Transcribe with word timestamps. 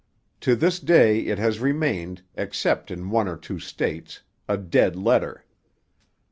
To 0.39 0.55
this 0.55 0.79
day 0.79 1.19
it 1.27 1.37
has 1.37 1.59
remained, 1.59 2.23
except 2.33 2.89
in 2.89 3.11
one 3.11 3.27
or 3.27 3.37
two 3.37 3.59
states, 3.59 4.23
a 4.49 4.57
dead 4.57 4.95
letter. 4.95 5.45